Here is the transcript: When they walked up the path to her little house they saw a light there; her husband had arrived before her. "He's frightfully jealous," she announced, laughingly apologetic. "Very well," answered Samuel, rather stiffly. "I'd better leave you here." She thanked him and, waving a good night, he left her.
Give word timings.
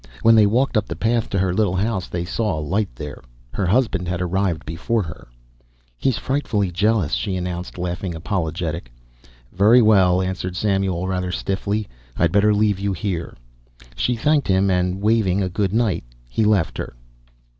When 0.23 0.33
they 0.33 0.47
walked 0.47 0.77
up 0.77 0.87
the 0.87 0.95
path 0.95 1.29
to 1.29 1.37
her 1.37 1.53
little 1.53 1.75
house 1.75 2.07
they 2.07 2.25
saw 2.25 2.57
a 2.57 2.59
light 2.59 2.89
there; 2.95 3.21
her 3.53 3.67
husband 3.67 4.07
had 4.07 4.19
arrived 4.19 4.65
before 4.65 5.03
her. 5.03 5.27
"He's 5.95 6.17
frightfully 6.17 6.71
jealous," 6.71 7.13
she 7.13 7.35
announced, 7.35 7.77
laughingly 7.77 8.17
apologetic. 8.17 8.91
"Very 9.53 9.79
well," 9.79 10.19
answered 10.19 10.55
Samuel, 10.55 11.07
rather 11.07 11.31
stiffly. 11.31 11.87
"I'd 12.17 12.31
better 12.31 12.51
leave 12.55 12.79
you 12.79 12.93
here." 12.93 13.37
She 13.95 14.15
thanked 14.15 14.47
him 14.47 14.71
and, 14.71 15.01
waving 15.03 15.43
a 15.43 15.49
good 15.49 15.71
night, 15.71 16.03
he 16.27 16.45
left 16.45 16.79
her. 16.79 16.95